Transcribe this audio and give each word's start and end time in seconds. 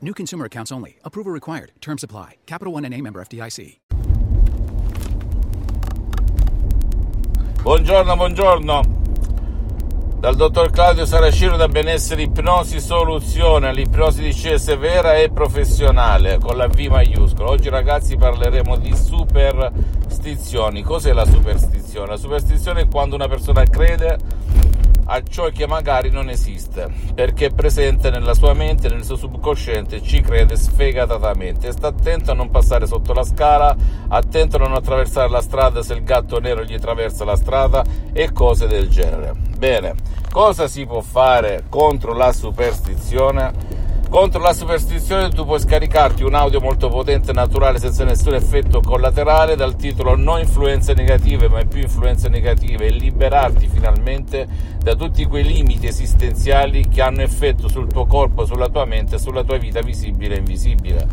New 0.00 0.14
consumer 0.14 0.46
accounts 0.46 0.70
only. 0.70 0.96
Approval 1.04 1.32
required. 1.32 1.72
Terms 1.80 2.04
apply. 2.04 2.36
Capital 2.46 2.72
One 2.72 2.84
and 2.84 2.94
a 2.94 3.00
member 3.00 3.20
FDIC. 3.24 3.80
Buongiorno, 7.62 8.14
buongiorno. 8.16 8.96
Dal 10.20 10.36
dottor 10.36 10.70
Claudio 10.70 11.04
Saracino 11.04 11.56
da 11.56 11.66
Benessere 11.66 12.22
Ipnosi 12.22 12.80
Soluzione, 12.80 13.72
l'ipnosi 13.72 14.22
di 14.22 14.30
CS 14.30 14.76
vera 14.78 15.16
e 15.16 15.30
professionale 15.30 16.38
con 16.38 16.56
la 16.56 16.68
V 16.68 16.78
maiuscola. 16.78 17.50
Oggi 17.50 17.68
ragazzi 17.68 18.16
parleremo 18.16 18.76
di 18.76 18.94
superstizioni. 18.94 20.82
Cos'è 20.82 21.12
la 21.12 21.24
superstizione? 21.24 22.06
La 22.06 22.16
superstizione 22.16 22.82
è 22.82 22.88
quando 22.88 23.16
una 23.16 23.26
persona 23.26 23.64
crede 23.64 24.18
a 25.10 25.22
ciò 25.22 25.48
che 25.48 25.66
magari 25.66 26.10
non 26.10 26.28
esiste, 26.28 26.88
perché 27.14 27.46
è 27.46 27.54
presente 27.54 28.10
nella 28.10 28.34
sua 28.34 28.52
mente, 28.52 28.88
nel 28.88 29.04
suo 29.04 29.16
subconsciente, 29.16 30.02
ci 30.02 30.20
crede 30.20 30.56
sfegatatamente. 30.56 31.72
Sta 31.72 31.88
attento 31.88 32.32
a 32.32 32.34
non 32.34 32.50
passare 32.50 32.86
sotto 32.86 33.14
la 33.14 33.24
scala, 33.24 33.74
attento 34.08 34.56
a 34.56 34.60
non 34.60 34.74
attraversare 34.74 35.30
la 35.30 35.40
strada 35.40 35.82
se 35.82 35.94
il 35.94 36.04
gatto 36.04 36.40
nero 36.40 36.62
gli 36.62 36.74
attraversa 36.74 37.24
la 37.24 37.36
strada 37.36 37.82
e 38.12 38.32
cose 38.32 38.66
del 38.66 38.88
genere. 38.88 39.32
Bene, 39.56 39.94
cosa 40.30 40.68
si 40.68 40.84
può 40.84 41.00
fare 41.00 41.64
contro 41.70 42.12
la 42.12 42.32
superstizione? 42.32 43.77
Contro 44.08 44.40
la 44.40 44.54
superstizione 44.54 45.28
tu 45.28 45.44
puoi 45.44 45.60
scaricarti 45.60 46.22
un 46.22 46.34
audio 46.34 46.60
molto 46.60 46.88
potente 46.88 47.30
e 47.30 47.34
naturale 47.34 47.78
senza 47.78 48.04
nessun 48.04 48.32
effetto 48.32 48.80
collaterale 48.80 49.54
dal 49.54 49.76
titolo 49.76 50.16
No 50.16 50.38
influenze 50.38 50.94
negative 50.94 51.50
ma 51.50 51.62
più 51.66 51.82
influenze 51.82 52.30
negative 52.30 52.86
e 52.86 52.90
liberarti 52.90 53.68
finalmente 53.68 54.48
da 54.82 54.94
tutti 54.94 55.26
quei 55.26 55.44
limiti 55.44 55.86
esistenziali 55.86 56.88
che 56.88 57.02
hanno 57.02 57.20
effetto 57.20 57.68
sul 57.68 57.86
tuo 57.86 58.06
corpo, 58.06 58.46
sulla 58.46 58.70
tua 58.70 58.86
mente 58.86 59.18
sulla 59.18 59.44
tua 59.44 59.58
vita 59.58 59.82
visibile 59.82 60.36
e 60.36 60.38
invisibile 60.38 61.06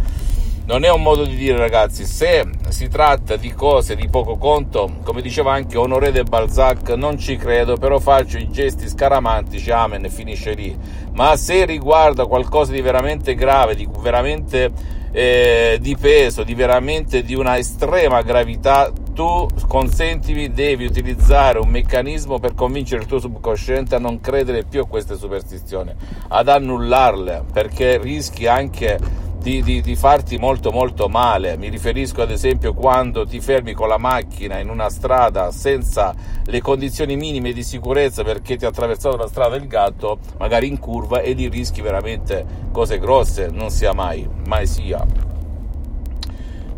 non 0.65 0.83
è 0.83 0.91
un 0.91 1.01
modo 1.03 1.25
di 1.25 1.35
dire 1.35 1.57
ragazzi, 1.57 2.05
se 2.05 2.43
si 2.69 2.87
tratta 2.87 3.35
di 3.35 3.53
cose 3.53 3.95
di 3.95 4.07
poco 4.09 4.37
conto, 4.37 4.97
come 5.03 5.21
diceva 5.21 5.53
anche 5.53 5.77
Honoré 5.77 6.11
de 6.11 6.23
Balzac, 6.23 6.89
non 6.89 7.19
ci 7.19 7.37
credo, 7.37 7.77
però 7.77 7.99
faccio 7.99 8.37
i 8.37 8.49
gesti 8.49 8.87
scaramantici, 8.87 9.69
amen, 9.69 10.09
finisce 10.09 10.53
lì. 10.53 10.75
Ma 11.13 11.35
se 11.37 11.65
riguarda 11.65 12.25
qualcosa 12.25 12.71
di 12.71 12.81
veramente 12.81 13.35
grave, 13.35 13.75
di 13.75 13.87
veramente 13.99 14.71
eh, 15.11 15.77
di 15.79 15.95
peso, 15.95 16.43
di 16.43 16.55
veramente 16.55 17.23
di 17.23 17.35
una 17.35 17.57
estrema 17.57 18.23
gravità, 18.23 18.91
tu 19.13 19.47
consentimi, 19.67 20.51
devi 20.51 20.83
utilizzare 20.83 21.59
un 21.59 21.69
meccanismo 21.69 22.39
per 22.39 22.53
convincere 22.53 23.01
il 23.01 23.07
tuo 23.07 23.19
subconsciente 23.19 23.95
a 23.95 23.99
non 23.99 24.19
credere 24.19 24.63
più 24.63 24.81
a 24.81 24.87
queste 24.87 25.15
superstizioni, 25.15 25.93
ad 26.27 26.49
annullarle, 26.49 27.43
perché 27.53 27.97
rischi 27.97 28.47
anche 28.47 29.24
di, 29.45 29.61
di, 29.61 29.81
di, 29.81 29.95
farti 29.95 30.39
molto 30.39 30.71
molto 30.71 31.07
male. 31.07 31.55
Mi 31.55 31.69
riferisco 31.69 32.23
ad 32.23 32.31
esempio 32.31 32.73
quando 32.73 33.27
ti 33.27 33.39
fermi 33.39 33.73
con 33.73 33.87
la 33.87 33.99
macchina 33.99 34.57
in 34.57 34.69
una 34.69 34.89
strada 34.89 35.51
senza 35.51 36.15
le 36.45 36.61
condizioni 36.61 37.15
minime 37.15 37.53
di 37.53 37.61
sicurezza 37.61 38.23
perché 38.23 38.57
ti 38.57 38.65
ha 38.65 38.69
attraversato 38.69 39.17
la 39.17 39.27
strada 39.27 39.55
il 39.55 39.67
gatto, 39.67 40.17
magari 40.39 40.67
in 40.67 40.79
curva, 40.79 41.21
e 41.21 41.33
lì 41.33 41.47
rischi 41.47 41.81
veramente 41.81 42.43
cose 42.71 42.97
grosse, 42.97 43.49
non 43.51 43.69
sia 43.69 43.93
mai, 43.93 44.27
mai 44.47 44.65
sia. 44.65 45.05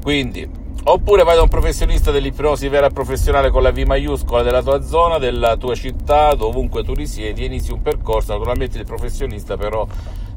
Quindi, 0.04 0.50
Oppure 0.90 1.24
vai 1.24 1.36
da 1.36 1.42
un 1.42 1.50
professionista 1.50 2.12
dell'ipnosi 2.12 2.70
vera 2.70 2.90
professionale 2.90 3.50
con 3.50 3.62
la 3.62 3.74
V 3.74 3.80
maiuscola 3.80 4.42
della 4.42 4.64
tua 4.64 4.82
zona, 4.82 5.18
della 5.18 5.58
tua 5.58 5.76
città, 5.76 6.34
dovunque 6.34 6.82
tu 6.82 6.94
risiedi, 6.94 7.42
e 7.42 7.48
inizi 7.48 7.74
un 7.74 7.82
percorso. 7.82 8.32
Naturalmente 8.32 8.78
il 8.78 8.86
professionista 8.86 9.58
però 9.58 9.86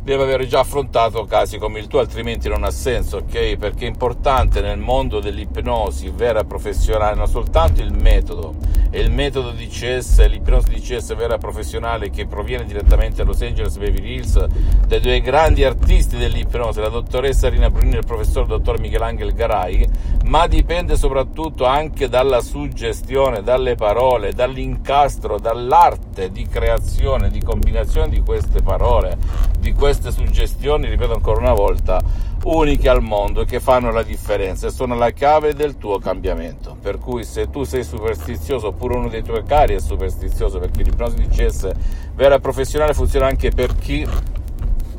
deve 0.03 0.25
aver 0.25 0.45
già 0.47 0.59
affrontato 0.59 1.25
casi 1.25 1.57
come 1.57 1.79
il 1.79 1.87
tuo, 1.87 2.01
altrimenti 2.01 2.49
non 2.49 2.65
ha 2.65 2.71
senso, 2.73 3.19
ok? 3.19 3.59
Perché 3.59 3.85
è 3.85 3.89
importante 3.89 4.61
nel 4.61 4.79
mondo 4.79 5.21
dell'ipnosi 5.21 6.11
vera 6.13 6.43
professionale 6.43 7.15
non 7.15 7.29
soltanto 7.29 7.81
il 7.81 7.93
metodo, 7.93 8.57
e 8.91 9.01
il 9.01 9.13
metodo 9.13 9.53
di 9.53 9.69
CS, 9.69 10.27
l'ipnosi 10.27 10.71
di 10.71 10.81
CS 10.81 11.15
vera 11.15 11.39
professionale 11.39 12.11
che 12.11 12.27
proviene 12.27 12.65
direttamente 12.65 13.17
da 13.17 13.25
Los 13.25 13.41
Angeles 13.41 13.77
Beverly 13.77 14.15
Hills, 14.15 14.47
dai 14.87 15.01
due 15.01 15.21
grandi 15.21 15.65
artisti 15.65 16.17
dell'ipnosi, 16.17 16.81
la 16.81 16.89
dottoressa 16.89 17.49
Rina 17.49 17.71
Bruni 17.71 17.95
e 17.95 17.99
il 17.99 18.05
professor 18.05 18.47
dottor 18.47 18.81
Michelangelo 18.81 19.33
Garai, 19.33 19.89
ma 20.25 20.49
dipende 20.49 20.97
soprattutto 20.97 21.67
anche 21.67 22.09
dalla 22.09 22.41
suggestione, 22.41 23.43
dalle 23.43 23.77
parole, 23.77 24.33
dall'incastro, 24.33 25.39
dall'arte 25.39 26.33
di 26.33 26.47
creazione, 26.49 27.31
di 27.31 27.41
combinazione 27.41 28.09
di 28.09 28.21
queste 28.23 28.61
parole, 28.61 29.17
di 29.59 29.73
queste 29.73 30.11
suggestioni, 30.11 30.89
ripeto 30.89 31.13
ancora 31.13 31.41
una 31.41 31.55
volta, 31.55 32.03
uniche 32.45 32.89
al 32.89 33.03
mondo 33.03 33.45
che 33.45 33.61
fanno 33.61 33.91
la 33.91 34.03
differenza 34.03 34.67
e 34.67 34.71
sono 34.71 34.95
la 34.95 35.11
chiave 35.11 35.55
del 35.55 35.77
tuo 35.77 35.99
cambiamento. 35.99 36.77
Per 36.81 36.99
cui 36.99 37.25
se 37.25 37.51
tu 37.51 37.65
sei 37.65 37.85
superstizioso 37.85 38.69
oppure 38.69 38.97
uno 38.97 39.09
dei 39.09 39.23
tuoi 39.23 39.45
cari 39.45 39.75
è 39.75 39.81
superstizioso 39.81 40.59
perché 40.59 40.83
l'ipnosi 40.83 41.17
di 41.17 41.29
CS 41.29 41.71
vera 42.15 42.37
e 42.37 42.41
professionale 42.41 42.95
funziona 42.95 43.27
anche 43.27 43.51
per 43.51 43.77
chi 43.77 44.07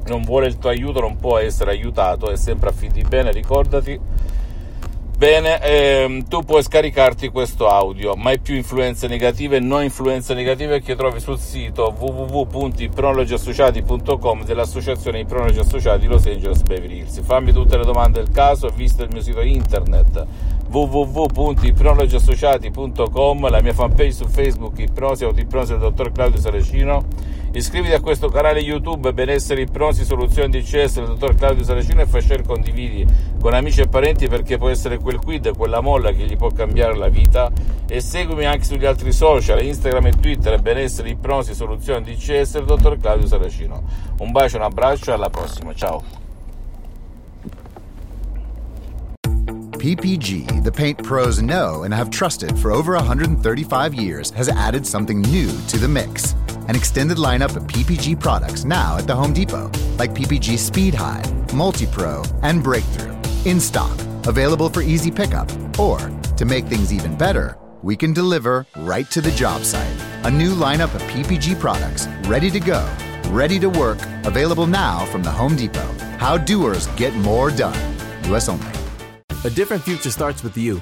non 0.06 0.22
vuole 0.24 0.48
il 0.48 0.58
tuo 0.58 0.70
aiuto, 0.70 1.00
non 1.00 1.18
può 1.18 1.38
essere 1.38 1.72
aiutato, 1.72 2.32
è 2.32 2.36
sempre 2.36 2.70
a 2.70 2.74
fin 2.74 2.92
di 2.92 3.04
bene, 3.04 3.32
ricordati 3.32 4.00
Bene, 5.22 5.62
ehm, 5.62 6.26
tu 6.28 6.42
puoi 6.42 6.64
scaricarti 6.64 7.30
questo 7.30 7.68
audio, 7.68 8.16
mai 8.16 8.40
più 8.40 8.56
influenze 8.56 9.08
negative, 9.08 9.60
no 9.60 9.80
influenze 9.80 10.34
negative 10.34 10.82
che 10.82 10.96
trovi 10.96 11.20
sul 11.20 11.38
sito 11.38 11.94
www.ipronologiassociati.com 11.96 14.44
dell'associazione 14.44 15.20
Ipronologi 15.20 15.60
Associati 15.60 16.08
Los 16.08 16.26
Angeles 16.26 16.64
Beverly 16.64 17.02
Hills. 17.02 17.22
Fammi 17.22 17.54
tutte 17.54 17.78
le 17.78 17.86
domande 17.86 18.24
del 18.24 18.34
caso, 18.34 18.68
visto 18.70 19.04
il 19.04 19.10
mio 19.12 19.22
sito 19.22 19.42
internet 19.42 20.26
www.ipronologiassociati.com, 20.68 23.48
la 23.48 23.62
mia 23.62 23.74
fanpage 23.74 24.14
su 24.14 24.26
Facebook 24.26 24.80
Ipnosi 24.80 25.24
Autoipnosi 25.24 25.74
del 25.74 25.82
dottor 25.82 26.12
Claudio 26.12 26.40
Saracino. 26.40 27.06
Iscriviti 27.54 27.94
a 27.94 28.00
questo 28.00 28.30
canale 28.30 28.62
YouTube 28.62 29.12
Benessere 29.12 29.64
Ipnosi 29.64 30.06
Soluzioni 30.06 30.50
DCS 30.50 30.96
del 30.96 31.08
dottor 31.08 31.36
Claudio 31.36 31.66
Saracino 31.66 32.00
e 32.00 32.06
fai 32.06 32.22
share 32.22 32.44
condividi 32.44 33.06
con 33.42 33.54
amici 33.54 33.82
e 33.82 33.90
parenti 33.90 34.30
perché 34.30 34.58
può 34.58 34.70
essere 34.70 35.00
quel 35.00 35.18
quid, 35.20 35.54
quella 35.58 35.82
molla 35.82 36.12
che 36.12 36.24
gli 36.24 36.38
può 36.38 36.50
cambiare 36.52 36.96
la 36.96 37.10
vita 37.10 37.52
e 37.90 38.00
seguimi 38.00 38.46
anche 38.46 38.64
sugli 38.64 38.86
altri 38.86 39.12
social, 39.12 39.62
Instagram 39.62 40.06
e 40.06 40.12
Twitter 40.12 40.62
Benessere 40.62 41.10
Ipnosi 41.10 41.54
Soluzioni 41.54 42.06
DCS 42.06 42.54
del 42.54 42.66
dottor 42.66 42.98
Claudio 42.98 43.28
Saracino. 43.28 43.84
Un 44.20 44.32
bacio, 44.32 44.56
un 44.56 44.64
abbraccio 44.64 45.12
e 45.12 45.14
alla 45.16 45.30
prossima, 45.30 45.74
ciao! 45.74 46.02
PPG, 49.78 50.62
the 50.62 50.72
paint 50.72 51.04
pros 51.04 51.42
know 51.42 51.84
and 51.84 51.94
have 51.94 52.10
trusted 52.10 52.58
for 52.58 52.72
over 52.72 52.94
135 52.94 53.94
years, 53.94 54.30
has 54.32 54.48
added 54.48 54.86
something 54.86 55.20
new 55.22 55.50
to 55.68 55.78
the 55.78 55.88
mix. 55.88 56.34
An 56.68 56.76
extended 56.76 57.18
lineup 57.18 57.56
of 57.56 57.64
PPG 57.64 58.20
products 58.20 58.66
now 58.66 58.98
at 58.98 59.08
the 59.08 59.16
Home 59.16 59.34
Depot, 59.34 59.72
like 59.98 60.14
PPG 60.14 60.58
Speed 60.58 60.94
High, 60.94 61.24
Multi 61.54 61.88
Pro, 61.88 62.24
and 62.44 62.64
Breakthrough. 62.64 63.16
In 63.46 63.60
stock, 63.60 63.98
available 64.28 64.70
for 64.70 64.82
easy 64.82 65.12
pickup, 65.12 65.50
or 65.80 65.98
to 66.38 66.46
make 66.46 66.66
things 66.66 66.94
even 66.94 67.18
better, 67.18 67.58
we 67.82 67.96
can 67.96 68.14
deliver 68.14 68.66
right 68.78 69.10
to 69.12 69.22
the 69.22 69.32
job 69.32 69.64
site. 69.64 69.96
A 70.24 70.32
new 70.32 70.54
lineup 70.54 70.94
of 70.94 71.02
PPG 71.04 71.60
products 71.60 72.08
ready 72.28 72.52
to 72.52 72.60
go, 72.60 72.88
ready 73.30 73.60
to 73.60 73.70
work, 73.70 74.00
available 74.24 74.68
now 74.68 75.06
from 75.06 75.24
the 75.24 75.32
Home 75.32 75.56
Depot. 75.56 75.96
How 76.18 76.38
doers 76.38 76.88
get 76.96 77.14
more 77.16 77.50
done. 77.50 77.80
US 78.26 78.50
only. 78.50 78.68
A 79.44 79.50
different 79.50 79.84
future 79.84 80.12
starts 80.12 80.44
with 80.44 80.56
you. 80.56 80.82